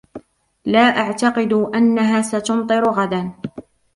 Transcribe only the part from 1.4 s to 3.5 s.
أنها ستمطر غدا.